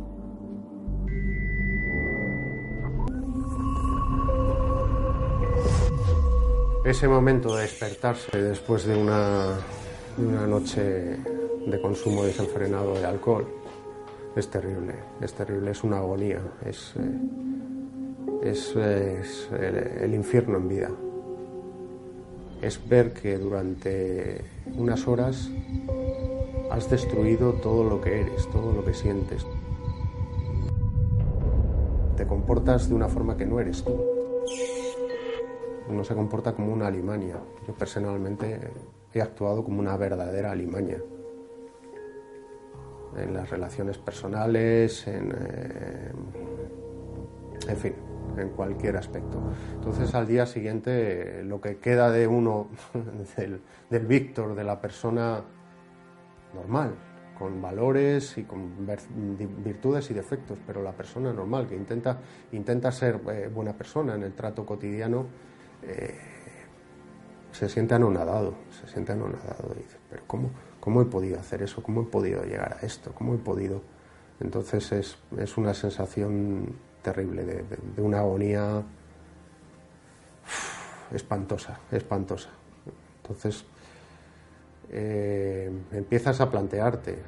[6.84, 9.58] Ese momento de despertarse después de una,
[10.16, 13.57] de una noche de consumo desenfrenado de alcohol
[14.38, 17.18] es terrible, es terrible, es una agonía, es, eh,
[19.20, 20.90] es, el, infierno en vida.
[22.62, 24.44] Es ver que durante
[24.76, 25.50] unas horas
[26.70, 29.44] has destruido todo lo que eres, todo lo que sientes.
[32.16, 34.00] Te comportas de una forma que no eres tú.
[35.88, 37.38] Uno se comporta como una alimaña.
[37.66, 38.70] Yo personalmente
[39.14, 40.98] he actuado como una verdadera alimaña
[43.16, 46.12] en las relaciones personales, en, eh,
[47.68, 47.94] en fin,
[48.36, 49.40] en cualquier aspecto.
[49.74, 52.68] Entonces al día siguiente lo que queda de uno,
[53.36, 55.42] del, del Víctor, de la persona
[56.54, 56.94] normal,
[57.38, 58.72] con valores y con
[59.64, 62.18] virtudes y defectos, pero la persona normal que intenta,
[62.52, 65.26] intenta ser eh, buena persona en el trato cotidiano,
[65.82, 66.18] eh,
[67.52, 70.50] se siente anonadado, se siente anonadado y dice, pero ¿cómo?
[70.80, 71.82] ¿Cómo he podido hacer eso?
[71.82, 73.12] ¿Cómo he podido llegar a esto?
[73.12, 73.82] ¿Cómo he podido?
[74.40, 78.82] Entonces es, es una sensación terrible, de, una agonía
[81.12, 82.50] espantosa, espantosa.
[83.22, 83.64] Entonces
[84.90, 87.18] eh, empiezas a plantearte, eh,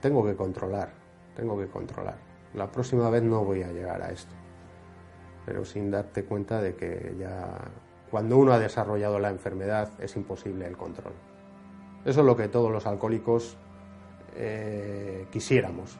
[0.00, 0.90] tengo que controlar,
[1.36, 2.16] tengo que controlar.
[2.54, 4.34] La próxima vez no voy a llegar a esto,
[5.44, 7.58] pero sin darte cuenta de que ya
[8.10, 11.12] cuando uno ha desarrollado la enfermedad es imposible el control.
[12.06, 13.56] Eso es lo que todos los alcohólicos
[14.36, 15.98] eh, quisiéramos.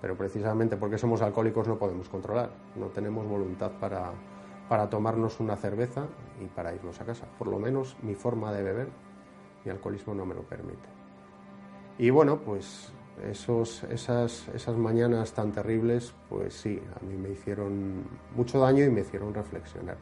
[0.00, 4.10] Pero precisamente porque somos alcohólicos no podemos controlar, no tenemos voluntad para,
[4.68, 6.06] para tomarnos una cerveza
[6.42, 7.26] y para irnos a casa.
[7.38, 8.88] Por lo menos mi forma de beber,
[9.64, 10.88] mi alcoholismo no me lo permite.
[11.96, 18.02] Y bueno, pues esos, esas, esas mañanas tan terribles, pues sí, a mí me hicieron
[18.34, 19.98] mucho daño y me hicieron reflexionar.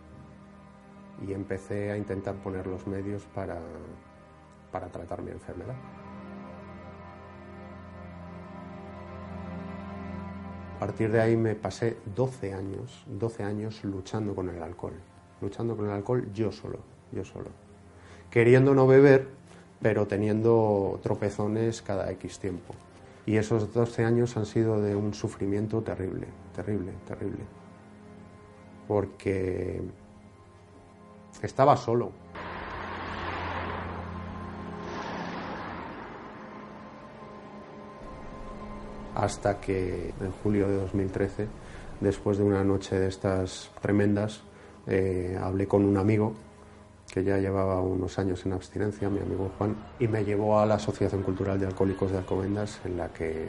[1.26, 3.58] Y empecé a intentar poner los medios para,
[4.70, 5.74] para tratar mi enfermedad.
[10.76, 14.94] A partir de ahí me pasé 12 años, 12 años luchando con el alcohol,
[15.40, 16.78] luchando con el alcohol yo solo,
[17.10, 17.50] yo solo.
[18.30, 19.26] Queriendo no beber,
[19.82, 22.74] pero teniendo tropezones cada X tiempo.
[23.26, 27.42] Y esos 12 años han sido de un sufrimiento terrible, terrible, terrible.
[28.86, 29.82] Porque
[31.42, 32.12] estaba solo,
[39.18, 41.48] hasta que en julio de 2013,
[42.00, 44.42] después de una noche de estas tremendas,
[44.86, 46.34] eh, hablé con un amigo
[47.12, 50.76] que ya llevaba unos años en abstinencia, mi amigo Juan, y me llevó a la
[50.76, 53.48] Asociación Cultural de Alcohólicos de Alcobendas, en la que,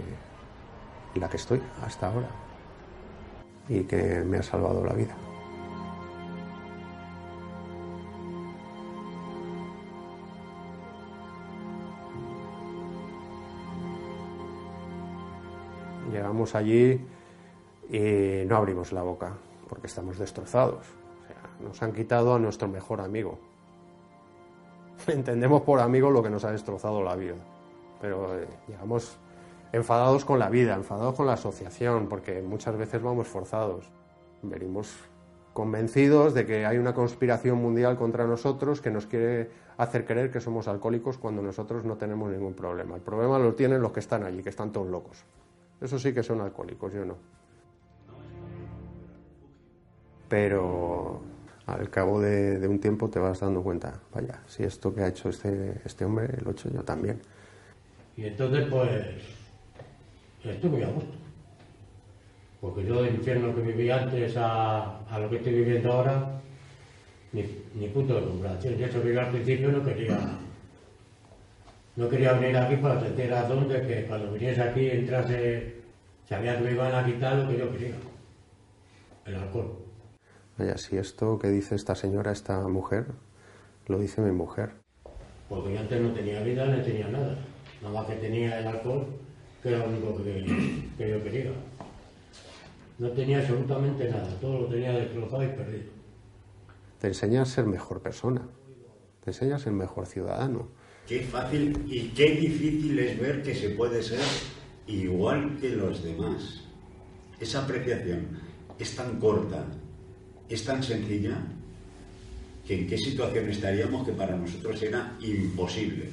[1.13, 2.29] en la que estoy hasta ahora,
[3.67, 5.28] y que me ha salvado la vida.
[16.39, 17.05] Llegamos allí
[17.89, 19.33] y no abrimos la boca
[19.67, 20.85] porque estamos destrozados.
[21.59, 23.37] nos han quitado a nuestro mejor amigo.
[25.07, 27.35] Entendemos por amigo lo que nos ha destrozado la vida,
[27.99, 29.17] pero eh, llegamos
[29.73, 33.91] enfadados con la vida, enfadados con la asociación, porque muchas veces vamos forzados.
[34.41, 34.95] Venimos
[35.51, 40.39] convencidos de que hay una conspiración mundial contra nosotros que nos quiere hacer creer que
[40.39, 42.95] somos alcohólicos cuando nosotros no tenemos ningún problema.
[42.95, 45.25] El problema lo tienen los que están allí, que están todos locos.
[45.81, 47.39] Eso sí que son alcohólicos, yo no.
[50.29, 51.21] pero
[51.65, 55.29] al cabo de, un tiempo te vas dando cuenta, vaya, si esto que ha hecho
[55.29, 57.19] este, este hombre lo he hecho yo también.
[58.15, 59.05] Y entonces pues
[60.43, 61.11] estoy muy a gusto.
[62.61, 66.41] Porque yo del infierno que viví antes a, a lo que estoy viviendo ahora,
[67.31, 68.75] ni, ni punto de comparación.
[68.75, 70.19] Yo eso que al principio no quería
[71.99, 75.81] no quería venir aquí para sentir razón de que cuando viniese aquí entrase,
[76.29, 77.95] sabía que me iban a quitar lo que yo quería,
[79.25, 79.77] el alcohol.
[80.57, 83.07] Vaya, si esto que dice esta señora, esta mujer,
[83.87, 84.71] lo dice mi mujer.
[85.49, 87.35] Porque yo antes no tenía vida, no tenía nada.
[87.81, 89.05] Nada más que tenía el alcohol,
[89.61, 91.51] que era lo único que, que yo quería.
[92.97, 95.99] No tenía absolutamente nada, todo lo tenía destrozado y perdido
[96.99, 98.41] te enseña a ser mejor persona,
[99.23, 100.67] te enseña a ser mejor ciudadano.
[101.09, 104.19] Qué fácil y qué difícil es ver que se puede ser
[104.85, 106.61] igual que los demás.
[107.39, 108.27] Esa apreciación
[108.77, 109.65] es tan corta,
[110.47, 111.35] es tan sencilla,
[112.67, 116.11] que en qué situación estaríamos que para nosotros era imposible.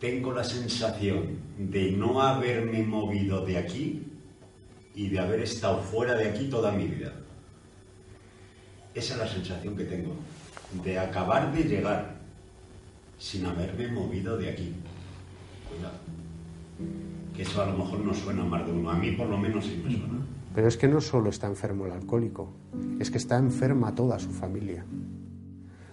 [0.00, 4.02] Tengo la sensación de no haberme movido de aquí
[4.96, 7.14] y de haber estado fuera de aquí toda mi vida.
[8.92, 10.16] Esa es la sensación que tengo,
[10.82, 12.17] de acabar de llegar
[13.18, 14.72] sin haberme movido de aquí.
[17.34, 18.90] Que eso a lo mejor no suena más de uno.
[18.90, 20.18] A mí por lo menos sí me suena.
[20.54, 22.48] Pero es que no solo está enfermo el alcohólico,
[22.98, 24.84] es que está enferma toda su familia.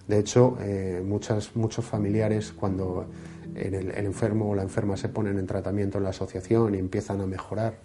[0.08, 3.06] De hecho, eh, muchas, muchos familiares cuando
[3.54, 7.26] el, enfermo o la enferma se ponen en tratamiento en la asociación y empiezan a
[7.26, 7.78] mejorar,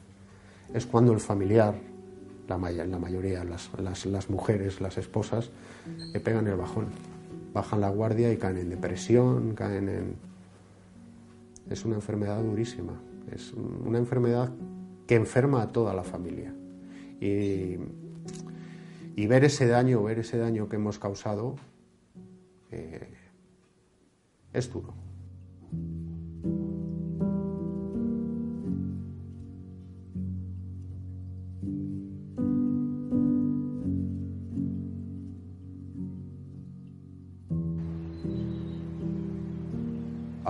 [0.74, 1.76] es cuando el familiar
[2.48, 5.50] la, mayoría, las, mujeres, las esposas,
[6.14, 6.88] le pegan el bajón,
[7.54, 10.16] bajan la guardia y caen en depresión, caen en...
[11.70, 14.52] Es una enfermedad durísima, es una enfermedad
[15.08, 16.54] que enferma a toda la familia.
[17.20, 17.78] Y,
[19.16, 21.56] y ver ese daño, ver ese daño que hemos causado,
[22.72, 23.10] eh,
[24.54, 24.94] es duro.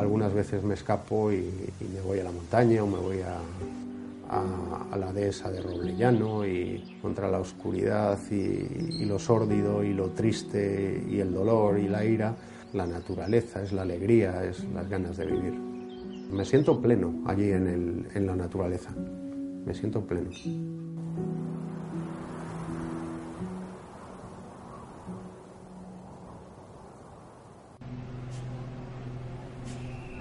[0.02, 3.38] Algunas veces me escapo y, me voy a la montaña o me voy a,
[4.98, 11.20] la dehesa de Roblellano y contra la oscuridad y, lo sórdido y lo triste y
[11.20, 12.36] el dolor y la ira,
[12.74, 15.54] la naturaleza, es la alegría, es las ganas de vivir.
[16.32, 18.92] Me siento pleno allí en, la naturaleza,
[19.66, 20.30] me siento pleno.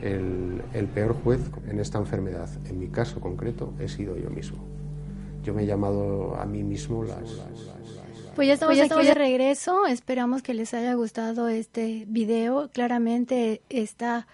[0.02, 4.58] El, peor juez en esta enfermedad, en mi caso concreto, he sido yo mismo.
[5.42, 7.18] Yo me he llamado a mí mismo las...
[8.34, 12.70] Pues ya estamos, pues de regreso, esperamos que les haya gustado este video.
[12.72, 14.26] Claramente está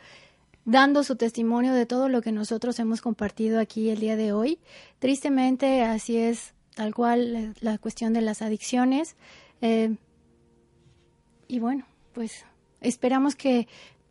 [0.65, 4.59] dando su testimonio de todo lo que nosotros hemos compartido aquí el día de hoy.
[4.99, 9.17] Tristemente, así es tal cual la cuestión de las adicciones.
[9.63, 9.97] Eh,
[11.49, 12.45] y bueno, pues
[12.81, 13.67] esperamos que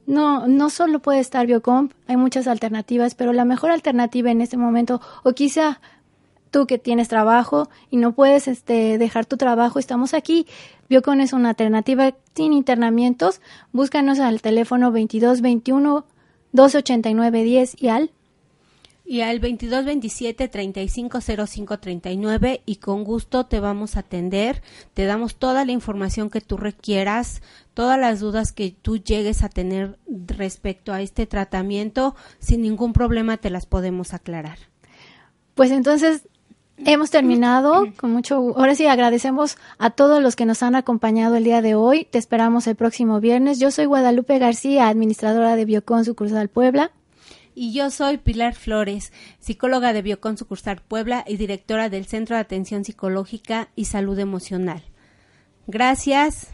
[0.05, 4.57] No, no solo puede estar Biocomp, hay muchas alternativas, pero la mejor alternativa en este
[4.57, 5.81] momento, o quizá
[6.53, 10.45] tú que tienes trabajo y no puedes este, dejar tu trabajo, estamos aquí.
[10.87, 13.41] Biocon es una alternativa sin internamientos.
[13.71, 16.05] Búscanos al teléfono 2221
[16.51, 18.11] 289 10 y al
[19.05, 24.61] y al 2227 350539 y con gusto te vamos a atender,
[24.93, 27.41] te damos toda la información que tú requieras,
[27.73, 33.35] todas las dudas que tú llegues a tener respecto a este tratamiento, sin ningún problema
[33.35, 34.57] te las podemos aclarar.
[35.53, 36.29] Pues entonces
[36.77, 38.35] Hemos terminado con mucho.
[38.57, 42.05] Ahora sí, agradecemos a todos los que nos han acompañado el día de hoy.
[42.05, 43.59] Te esperamos el próximo viernes.
[43.59, 46.91] Yo soy Guadalupe García, administradora de Biocon Sucursal Puebla.
[47.55, 52.41] Y yo soy Pilar Flores, psicóloga de Biocon Sucursal Puebla y directora del Centro de
[52.41, 54.81] Atención Psicológica y Salud Emocional.
[55.67, 56.47] Gracias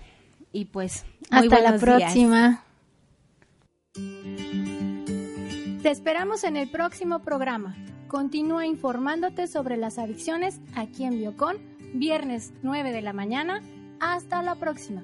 [0.51, 2.63] y pues muy hasta la próxima.
[5.81, 7.77] Te esperamos en el próximo programa.
[8.09, 11.57] Continúa informándote sobre las adicciones aquí en Biocon,
[11.93, 13.61] viernes 9 de la mañana.
[13.99, 15.03] Hasta la próxima.